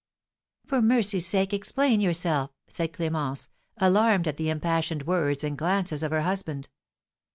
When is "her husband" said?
6.09-6.69